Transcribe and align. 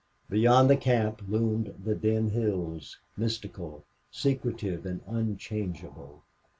Beyond 0.31 0.67
the 0.67 0.77
camp 0.77 1.21
loomed 1.29 1.75
the 1.85 1.93
dim 1.93 2.31
hills, 2.31 2.97
mystical, 3.17 3.83
secretive, 4.09 4.83
and 4.83 5.01
unchangeable. 5.05 6.23